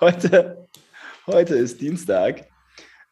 [0.00, 0.66] Heute,
[1.26, 2.46] heute ist Dienstag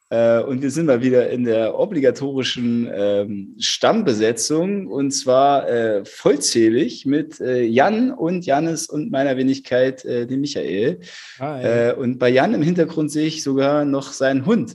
[0.08, 7.04] äh, und wir sind mal wieder in der obligatorischen ähm, Stammbesetzung und zwar äh, vollzählig
[7.04, 11.00] mit äh, Jan und Janis und meiner Wenigkeit, äh, dem Michael.
[11.38, 11.62] Hi.
[11.62, 14.74] Äh, und bei Jan im Hintergrund sehe ich sogar noch seinen Hund.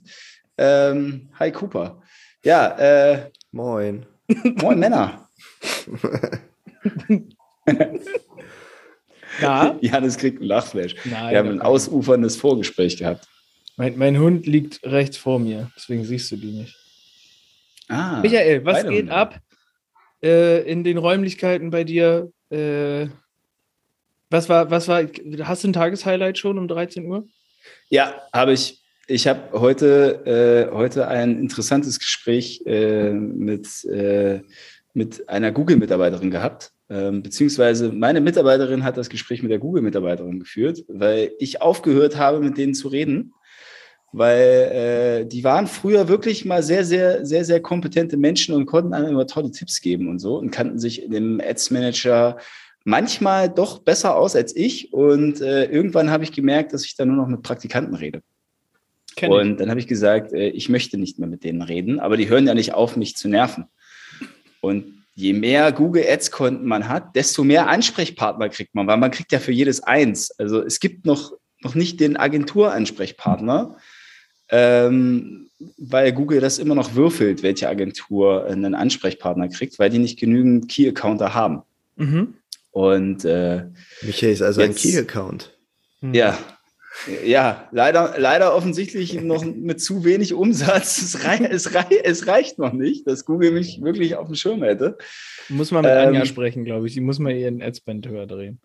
[0.55, 1.99] Ähm, hi Cooper.
[2.43, 4.05] Ja, äh, moin.
[4.61, 5.29] Moin Männer.
[9.41, 9.77] Ja.
[9.81, 10.95] Janis kriegt einen Lachflash.
[11.05, 13.27] Nein, Wir haben ein ausuferndes Vorgespräch gehabt.
[13.75, 16.75] Mein, mein, Hund liegt rechts vor mir, deswegen siehst du die nicht.
[17.87, 19.13] Ah, Michael, was geht Hunde.
[19.13, 19.39] ab
[20.23, 22.31] äh, in den Räumlichkeiten bei dir?
[22.49, 23.07] Äh,
[24.29, 25.03] was war, was war,
[25.43, 27.27] hast du ein Tageshighlight schon um 13 Uhr?
[27.89, 28.79] Ja, habe ich.
[29.05, 34.39] Ich habe heute, äh, heute ein interessantes Gespräch äh, mit, äh,
[34.93, 36.71] mit einer Google-Mitarbeiterin gehabt.
[36.93, 42.39] Ähm, beziehungsweise meine Mitarbeiterin hat das Gespräch mit der Google-Mitarbeiterin geführt, weil ich aufgehört habe,
[42.39, 43.33] mit denen zu reden.
[44.11, 48.93] Weil äh, die waren früher wirklich mal sehr, sehr, sehr, sehr kompetente Menschen und konnten
[48.93, 52.37] einem immer tolle Tipps geben und so und kannten sich in dem Ads-Manager
[52.83, 54.93] manchmal doch besser aus als ich.
[54.93, 58.21] Und äh, irgendwann habe ich gemerkt, dass ich da nur noch mit Praktikanten rede.
[59.15, 59.57] Kenn und ich.
[59.57, 62.45] dann habe ich gesagt, äh, ich möchte nicht mehr mit denen reden, aber die hören
[62.45, 63.65] ja nicht auf, mich zu nerven.
[64.61, 69.31] Und je mehr Google Ads-Konten man hat, desto mehr Ansprechpartner kriegt man, weil man kriegt
[69.31, 70.31] ja für jedes eins.
[70.39, 73.77] Also es gibt noch, noch nicht den Agenturansprechpartner,
[74.49, 80.19] ähm, weil Google das immer noch würfelt, welche Agentur einen Ansprechpartner kriegt, weil die nicht
[80.19, 81.61] genügend Key-Accounter haben.
[81.95, 82.35] Mhm.
[82.71, 83.65] Und äh,
[84.01, 85.51] Michael ist also jetzt, ein Key-Account.
[86.01, 86.37] Ja,
[87.25, 91.01] ja, leider, leider offensichtlich noch mit zu wenig Umsatz.
[91.01, 94.63] Es, rei es, rei es, reicht noch nicht, dass Google mich wirklich auf dem Schirm
[94.63, 94.97] hätte.
[95.49, 96.93] Muss man mit ähm, Anja sprechen, glaube ich.
[96.93, 98.59] Die muss mal ihren Adspend höher drehen.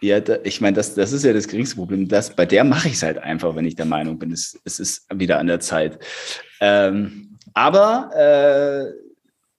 [0.00, 2.08] Ja, da, ich meine, das, das ist ja das geringste Problem.
[2.08, 4.80] Das, bei der mache ich es halt einfach, wenn ich der Meinung bin, es, es
[4.80, 5.98] ist wieder an der Zeit.
[6.60, 9.01] Ähm, aber äh,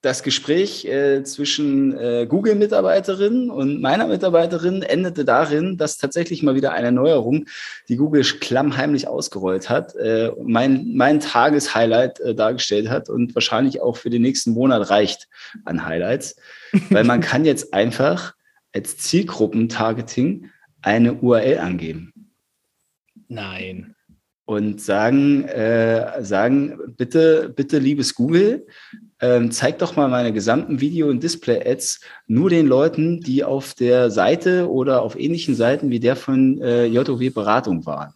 [0.04, 6.72] das Gespräch äh, zwischen äh, Google-Mitarbeiterin und meiner Mitarbeiterin endete darin, dass tatsächlich mal wieder
[6.72, 7.46] eine Neuerung,
[7.88, 13.96] die Google klammheimlich ausgerollt hat, äh, mein, mein Tageshighlight äh, dargestellt hat und wahrscheinlich auch
[13.96, 15.28] für den nächsten Monat reicht
[15.64, 16.36] an Highlights,
[16.90, 18.34] weil man kann jetzt einfach
[18.72, 20.50] als Zielgruppentargeting
[20.82, 22.12] eine URL angeben.
[23.28, 23.93] Nein
[24.46, 28.66] und sagen, äh, sagen bitte, bitte, liebes Google,
[29.20, 34.10] ähm, zeig doch mal meine gesamten Video- und Display-Ads nur den Leuten, die auf der
[34.10, 38.12] Seite oder auf ähnlichen Seiten wie der von äh, JOW Beratung waren.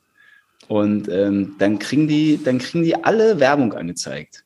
[0.69, 4.45] Und ähm, dann kriegen die, dann kriegen die alle Werbung angezeigt.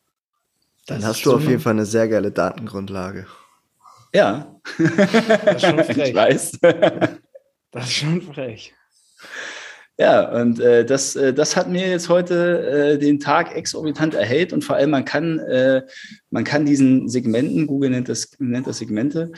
[0.87, 3.27] Dann hast du auf jeden Fall eine sehr geile Datengrundlage.
[4.15, 4.61] Ja.
[4.79, 6.09] Das ist schon frech.
[6.09, 6.59] Ich weiß.
[7.71, 8.73] Das ist schon frech.
[9.99, 14.53] Ja, und äh, das, äh, das hat mir jetzt heute äh, den Tag exorbitant erhellt
[14.53, 15.83] und vor allem man kann, äh,
[16.31, 19.33] man kann diesen Segmenten, Google nennt das, nennt das Segmente,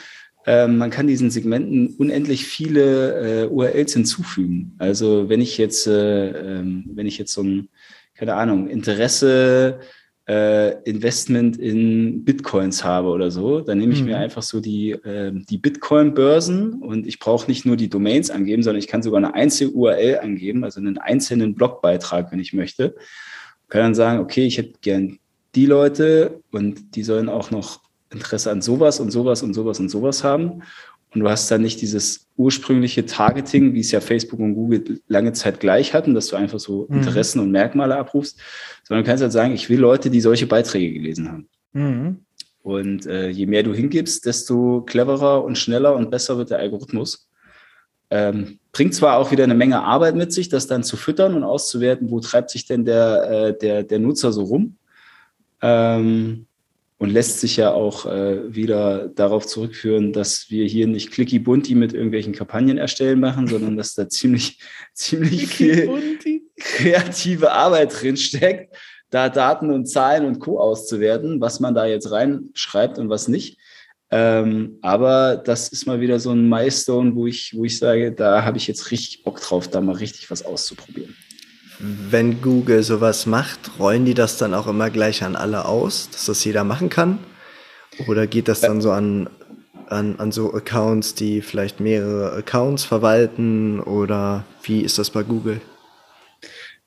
[0.47, 4.75] ähm, man kann diesen Segmenten unendlich viele äh, URLs hinzufügen.
[4.79, 7.69] Also wenn ich jetzt, äh, ähm, wenn ich jetzt so ein,
[8.15, 9.81] keine Ahnung, Interesse
[10.27, 14.07] äh, Investment in Bitcoins habe oder so, dann nehme ich mhm.
[14.07, 18.63] mir einfach so die, äh, die Bitcoin-Börsen und ich brauche nicht nur die Domains angeben,
[18.63, 22.95] sondern ich kann sogar eine einzelne URL angeben, also einen einzelnen Blogbeitrag, wenn ich möchte.
[23.69, 25.19] Kann dann sagen, okay, ich hätte gern
[25.55, 27.81] die Leute und die sollen auch noch
[28.11, 30.63] Interesse an sowas und sowas und sowas und sowas haben.
[31.15, 35.33] Und du hast dann nicht dieses ursprüngliche Targeting, wie es ja Facebook und Google lange
[35.33, 36.99] Zeit gleich hatten, dass du einfach so mhm.
[36.99, 38.41] Interessen und Merkmale abrufst,
[38.83, 41.49] sondern du kannst halt sagen, ich will Leute, die solche Beiträge gelesen haben.
[41.73, 42.19] Mhm.
[42.63, 47.29] Und äh, je mehr du hingibst, desto cleverer und schneller und besser wird der Algorithmus.
[48.11, 51.45] Ähm, bringt zwar auch wieder eine Menge Arbeit mit sich, das dann zu füttern und
[51.45, 54.77] auszuwerten, wo treibt sich denn der, äh, der, der Nutzer so rum.
[55.63, 56.47] Ähm,
[56.99, 61.75] und lässt sich ja auch äh, wieder darauf zurückführen, dass wir hier nicht clicky bunti
[61.75, 64.61] mit irgendwelchen Kampagnen erstellen machen, sondern dass da ziemlich,
[64.93, 66.19] ziemlich viel
[66.59, 68.77] kreative Arbeit drin steckt,
[69.11, 70.59] da Daten und Zahlen und Co.
[70.59, 73.59] auszuwerten, was man da jetzt reinschreibt und was nicht.
[74.11, 78.45] Ähm, aber das ist mal wieder so ein Milestone, wo ich, wo ich sage, da
[78.45, 81.17] habe ich jetzt richtig Bock drauf, da mal richtig was auszuprobieren.
[81.79, 86.27] Wenn Google sowas macht, rollen die das dann auch immer gleich an alle aus, dass
[86.27, 87.19] das jeder machen kann?
[88.07, 89.29] Oder geht das dann so an,
[89.89, 93.81] an, an so Accounts, die vielleicht mehrere Accounts verwalten?
[93.81, 95.61] Oder wie ist das bei Google?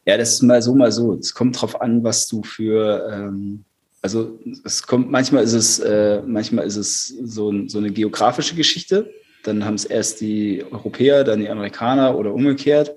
[0.06, 1.14] Ja, das ist mal so, mal so.
[1.16, 3.66] Es kommt drauf an, was du für, ähm,
[4.02, 9.12] also es kommt, manchmal ist es, äh, manchmal ist es so, so eine geografische Geschichte.
[9.44, 12.96] Dann haben es erst die Europäer, dann die Amerikaner oder umgekehrt.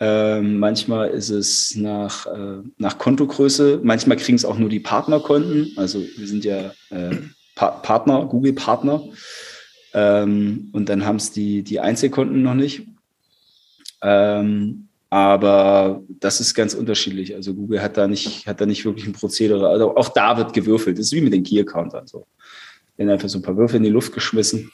[0.00, 3.80] Ähm, manchmal ist es nach, äh, nach Kontogröße.
[3.82, 5.72] Manchmal kriegen es auch nur die Partnerkonten.
[5.76, 7.16] Also wir sind ja äh,
[7.54, 9.02] pa Partner, Google-Partner.
[9.92, 12.86] Ähm, und dann haben es die, die Einzelkonten noch nicht.
[14.02, 17.36] Ähm, aber das ist ganz unterschiedlich.
[17.36, 19.68] Also Google hat da nicht, hat da nicht wirklich ein Prozedere.
[19.68, 20.98] Also auch da wird gewürfelt.
[20.98, 22.08] Das ist wie mit den Key-Accountern.
[22.08, 22.26] So.
[22.96, 24.72] Werden einfach so ein paar Würfel in die Luft geschmissen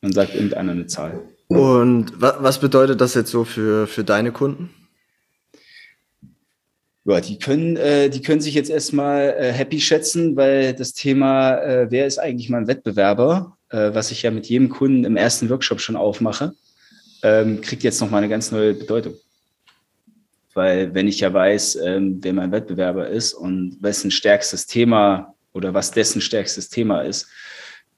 [0.00, 1.20] und sagt irgendeiner eine Zahl.
[1.56, 4.70] Und was bedeutet das jetzt so für, für deine Kunden?
[7.04, 11.56] Ja, die können, äh, die können sich jetzt erstmal äh, happy schätzen, weil das Thema,
[11.58, 15.50] äh, wer ist eigentlich mein Wettbewerber, äh, was ich ja mit jedem Kunden im ersten
[15.50, 16.54] Workshop schon aufmache,
[17.24, 19.14] ähm, kriegt jetzt nochmal eine ganz neue Bedeutung.
[20.54, 25.74] Weil wenn ich ja weiß, ähm, wer mein Wettbewerber ist und wessen stärkstes Thema oder
[25.74, 27.26] was dessen stärkstes Thema ist,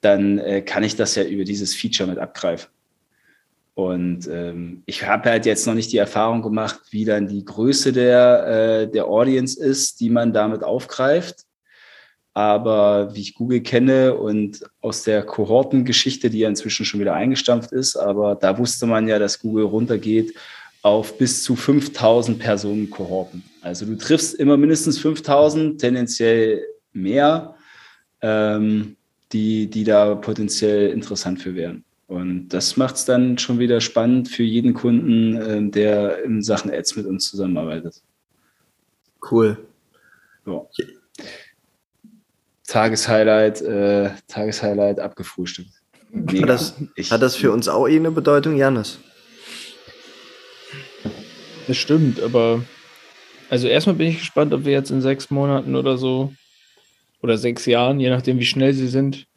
[0.01, 2.69] dann äh, kann ich das ja über dieses Feature mit abgreifen.
[3.75, 7.91] Und ähm, ich habe halt jetzt noch nicht die Erfahrung gemacht, wie dann die Größe
[7.91, 11.43] der, äh, der Audience ist, die man damit aufgreift.
[12.33, 17.71] Aber wie ich Google kenne und aus der Kohortengeschichte, die ja inzwischen schon wieder eingestampft
[17.71, 20.33] ist, aber da wusste man ja, dass Google runtergeht
[20.81, 23.43] auf bis zu 5000 Personen Kohorten.
[23.61, 27.55] Also du triffst immer mindestens 5000, tendenziell mehr,
[28.21, 28.95] ähm,
[29.31, 31.84] die, die da potenziell interessant für wären.
[32.07, 36.71] Und das macht es dann schon wieder spannend für jeden Kunden, äh, der in Sachen
[36.71, 38.01] Ads mit uns zusammenarbeitet.
[39.29, 39.57] Cool.
[40.45, 40.61] Ja.
[42.67, 45.71] Tageshighlight, äh, Tageshighlight abgefrühstückt.
[46.13, 48.99] Hat das, ich, hat das für uns auch eine Bedeutung, Janis?
[51.67, 52.63] Das stimmt, aber
[53.49, 56.33] also erstmal bin ich gespannt, ob wir jetzt in sechs Monaten oder so
[57.21, 59.27] oder sechs Jahren, je nachdem wie schnell sie sind,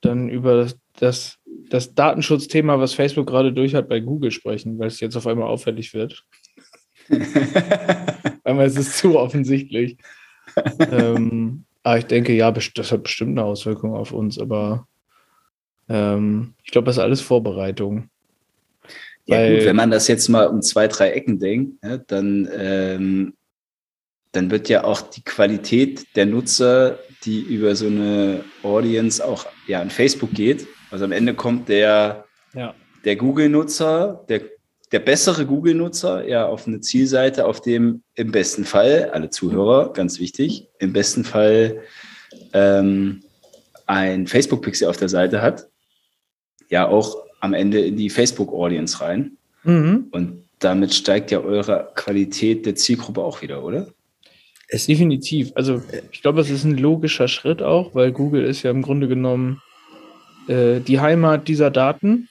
[0.00, 4.88] dann über das, das das Datenschutzthema, was Facebook gerade durch hat, bei Google sprechen, weil
[4.88, 6.24] es jetzt auf einmal auffällig wird.
[8.44, 9.96] einmal ist es zu offensichtlich.
[10.78, 14.86] ähm, aber ich denke, ja, das hat bestimmt eine Auswirkung auf uns, aber
[15.88, 18.08] ähm, ich glaube, das ist alles Vorbereitung.
[19.26, 23.34] Ja, gut, wenn man das jetzt mal um zwei, drei Ecken denkt, ja, dann, ähm,
[24.32, 29.80] dann wird ja auch die Qualität der Nutzer, die über so eine Audience auch ja,
[29.80, 32.24] an Facebook geht, also am Ende kommt der,
[32.54, 32.74] ja.
[33.04, 34.42] der Google-Nutzer, der,
[34.92, 40.20] der bessere Google-Nutzer, ja, auf eine Zielseite, auf dem im besten Fall, alle Zuhörer, ganz
[40.20, 41.80] wichtig, im besten Fall
[42.52, 43.22] ähm,
[43.86, 45.68] ein Facebook-Pixel auf der Seite hat,
[46.68, 49.36] ja auch am Ende in die Facebook-Audience rein.
[49.64, 50.06] Mhm.
[50.10, 53.88] Und damit steigt ja eure Qualität der Zielgruppe auch wieder, oder?
[54.68, 55.52] Es definitiv.
[55.54, 59.08] Also ich glaube, es ist ein logischer Schritt auch, weil Google ist ja im Grunde
[59.08, 59.60] genommen
[60.48, 62.28] äh, die Heimat dieser Daten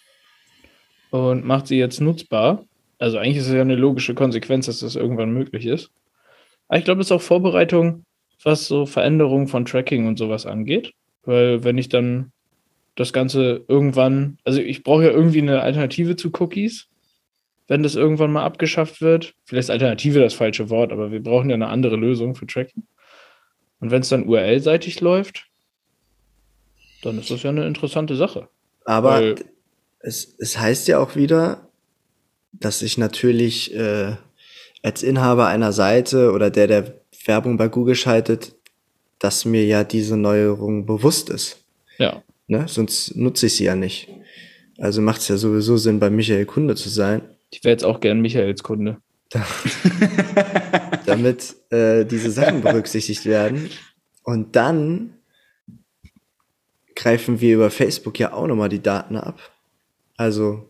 [1.11, 2.65] und macht sie jetzt nutzbar.
[2.97, 5.91] Also eigentlich ist es ja eine logische Konsequenz, dass das irgendwann möglich ist.
[6.67, 8.05] Aber ich glaube, es ist auch Vorbereitung,
[8.43, 10.93] was so Veränderungen von Tracking und sowas angeht.
[11.23, 12.31] Weil wenn ich dann
[12.95, 16.87] das Ganze irgendwann, also ich brauche ja irgendwie eine Alternative zu Cookies,
[17.67, 19.33] wenn das irgendwann mal abgeschafft wird.
[19.45, 22.83] Vielleicht ist Alternative das falsche Wort, aber wir brauchen ja eine andere Lösung für Tracking.
[23.79, 25.47] Und wenn es dann URL-seitig läuft,
[27.01, 28.47] dann ist das ja eine interessante Sache.
[28.85, 29.35] Aber
[29.99, 31.69] es, es heißt ja auch wieder,
[32.51, 34.15] dass ich natürlich äh,
[34.83, 36.93] als Inhaber einer Seite oder der, der
[37.25, 38.55] Werbung bei Google schaltet,
[39.19, 41.63] dass mir ja diese Neuerung bewusst ist.
[41.97, 42.21] Ja.
[42.47, 42.65] Ne?
[42.67, 44.09] Sonst nutze ich sie ja nicht.
[44.77, 47.21] Also macht es ja sowieso Sinn, bei Michael Kunde zu sein.
[47.53, 48.97] Ich wäre jetzt auch gern Michaels Kunde.
[51.05, 53.69] damit äh, diese Sachen berücksichtigt werden.
[54.23, 55.13] Und dann
[56.95, 59.39] greifen wir über Facebook ja auch nochmal die Daten ab.
[60.17, 60.67] Also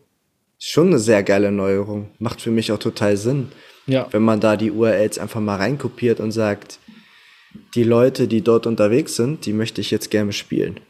[0.58, 2.10] schon eine sehr geile Neuerung.
[2.18, 3.48] Macht für mich auch total Sinn.
[3.86, 4.06] Ja.
[4.10, 6.78] Wenn man da die URLs einfach mal reinkopiert und sagt,
[7.74, 10.80] die Leute, die dort unterwegs sind, die möchte ich jetzt gerne spielen.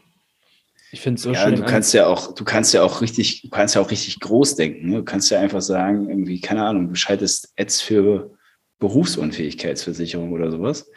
[0.95, 1.57] Ich finde es so ja, schön.
[1.57, 4.55] Du kannst ja auch, du kannst ja auch richtig, du kannst ja auch richtig groß
[4.55, 4.91] denken.
[4.91, 4.97] Ne?
[4.99, 8.31] Du kannst ja einfach sagen, irgendwie, keine Ahnung, du schaltest Ads für
[8.79, 10.89] Berufsunfähigkeitsversicherung oder sowas.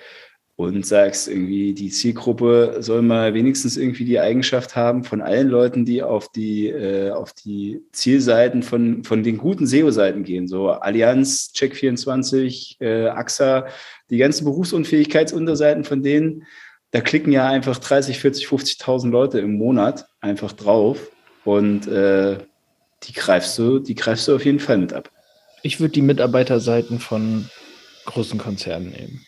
[0.54, 5.84] und sagst irgendwie, die Zielgruppe soll mal wenigstens irgendwie die Eigenschaft haben von allen Leuten,
[5.84, 11.50] die auf die, äh, auf die Zielseiten von, von den guten SEO-Seiten gehen, so Allianz,
[11.56, 13.66] Check24, äh, AXA,
[14.10, 16.44] die ganzen Berufsunfähigkeitsunterseiten von denen,
[16.90, 20.98] da klicken ja einfach 30, 40, 50.000 Leute im Monat einfach drauf
[21.44, 22.38] und äh,
[23.04, 25.10] die greifst du, die greifst du auf jeden Fall mit ab.
[25.62, 27.48] Ich würde die Mitarbeiterseiten von
[28.06, 29.26] großen Konzernen nehmen.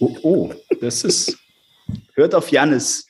[0.00, 1.38] Oh, oh, das ist.
[2.14, 3.06] Hört auf Jannis.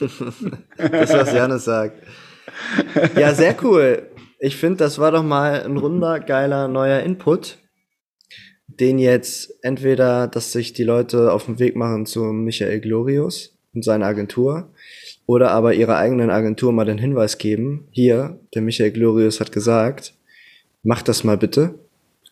[0.00, 2.02] das, was Jannis sagt.
[3.16, 4.10] Ja, sehr cool.
[4.38, 7.58] Ich finde, das war doch mal ein runder, geiler, neuer Input,
[8.80, 13.84] den jetzt entweder, dass sich die Leute auf den Weg machen zu Michael Glorius und
[13.84, 14.68] seiner Agentur
[15.26, 20.14] oder aber ihrer eigenen Agentur mal den Hinweis geben, hier, der Michael Glorius hat gesagt,
[20.82, 21.74] macht das mal bitte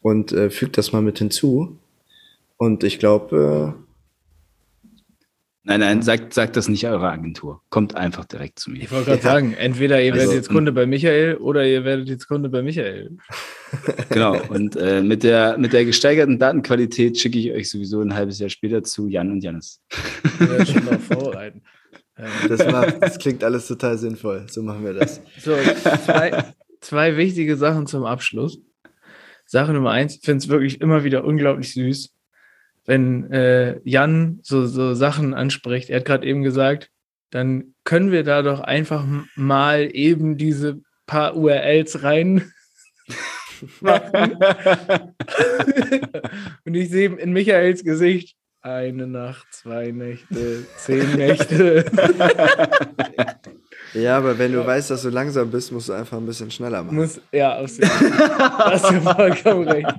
[0.00, 1.78] und äh, fügt das mal mit hinzu.
[2.56, 3.74] Und ich glaube.
[5.66, 7.62] Nein, nein, sagt, sagt das nicht eurer Agentur.
[7.70, 8.82] Kommt einfach direkt zu mir.
[8.82, 9.30] Ich wollte gerade ja.
[9.32, 12.62] sagen, entweder ihr werdet also, jetzt Kunde bei Michael oder ihr werdet jetzt Kunde bei
[12.62, 13.16] Michael.
[14.10, 18.38] Genau, und äh, mit, der, mit der gesteigerten Datenqualität schicke ich euch sowieso ein halbes
[18.38, 19.80] Jahr später zu Jan und Janis.
[20.38, 21.62] Ja, schon mal vorbereiten.
[22.48, 24.46] Das, macht, das klingt alles total sinnvoll.
[24.48, 25.20] So machen wir das.
[25.40, 25.56] So,
[26.04, 26.44] zwei,
[26.80, 28.60] zwei wichtige Sachen zum Abschluss.
[29.46, 32.13] Sache Nummer eins, ich finde es wirklich immer wieder unglaublich süß,
[32.84, 35.90] wenn äh, Jan so, so Sachen anspricht.
[35.90, 36.90] Er hat gerade eben gesagt,
[37.30, 42.50] dann können wir da doch einfach mal eben diese paar URLs rein.
[46.64, 51.84] Und ich sehe in Michaels Gesicht eine Nacht, zwei Nächte, zehn Nächte.
[53.94, 56.82] Ja, aber wenn du weißt, dass du langsam bist, musst du einfach ein bisschen schneller
[56.82, 56.96] machen.
[56.96, 57.90] Muss, ja, absolut.
[57.90, 59.94] Hast du vollkommen recht.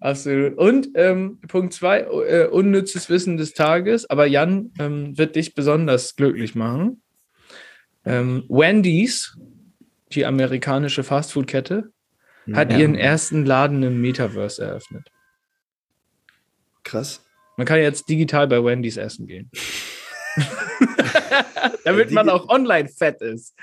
[0.00, 0.58] Absolut.
[0.58, 4.08] Und ähm, Punkt zwei, äh, unnützes Wissen des Tages.
[4.10, 7.02] Aber Jan ähm, wird dich besonders glücklich machen.
[8.04, 9.38] Ähm, Wendy's,
[10.12, 11.90] die amerikanische Fastfood-Kette,
[12.52, 12.78] hat ja.
[12.78, 15.08] ihren ersten Laden im Metaverse eröffnet.
[16.84, 17.24] Krass.
[17.56, 19.50] Man kann jetzt digital bei Wendy's essen gehen.
[21.84, 23.54] Damit man auch online fett ist.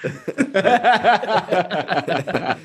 [0.54, 2.56] da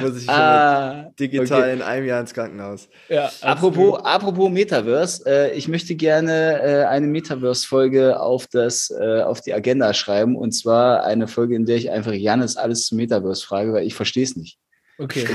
[0.00, 1.72] muss ich ah, digital okay.
[1.72, 2.88] in einem Jahr ins Krankenhaus.
[3.08, 9.54] Ja, apropos, apropos Metaverse, äh, ich möchte gerne äh, eine Metaverse-Folge auf, äh, auf die
[9.54, 10.36] Agenda schreiben.
[10.36, 13.94] Und zwar eine Folge, in der ich einfach Janis alles zum Metaverse frage, weil ich
[13.94, 14.58] verstehe es nicht.
[14.98, 15.26] Okay.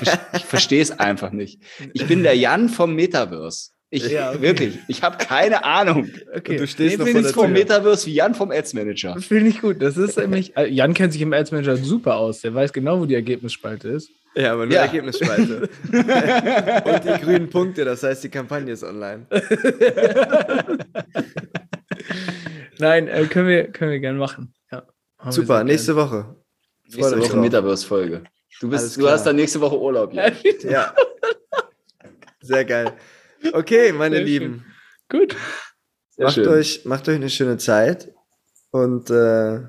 [0.00, 1.60] Ich, ich verstehe es einfach nicht.
[1.92, 3.70] Ich bin der Jan vom Metaverse.
[3.90, 4.42] Ich, ja, okay.
[4.42, 6.10] Wirklich, ich habe keine Ahnung.
[6.34, 6.52] Okay.
[6.52, 9.14] Und du stehst nee, noch vor vom Metaverse wie Jan vom Ads Manager.
[9.14, 9.80] Das finde ich gut.
[9.80, 12.42] Das ist nämlich, äh, Jan kennt sich im Ads Manager super aus.
[12.42, 14.10] Der weiß genau, wo die Ergebnisspalte ist.
[14.34, 14.82] Ja, aber nur ja.
[14.82, 15.70] Ergebnisspalte.
[15.90, 19.26] Und die grünen Punkte, das heißt, die Kampagne ist online.
[22.78, 24.52] Nein, äh, können wir, können wir gerne machen.
[24.70, 24.86] Ja,
[25.30, 26.10] super, nächste gern.
[26.10, 26.36] Woche.
[26.94, 28.22] Nächste Woche Metaverse-Folge.
[28.60, 30.12] Du, bist, du hast dann nächste Woche Urlaub.
[30.12, 30.30] Ja.
[30.68, 30.94] ja.
[32.40, 32.92] Sehr geil.
[33.52, 34.64] Okay, meine Sehr Lieben.
[35.10, 35.20] Schön.
[35.20, 35.36] Gut.
[36.18, 38.12] macht euch, macht euch eine schöne Zeit
[38.70, 39.60] und äh,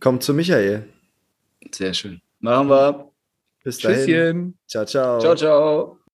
[0.00, 0.88] kommt zu Michael.
[1.72, 2.20] Sehr schön.
[2.40, 3.12] Machen wir.
[3.62, 3.98] Bis dahin.
[4.06, 4.58] Tschüsschen.
[4.66, 5.20] Ciao, ciao.
[5.20, 5.99] Ciao, ciao.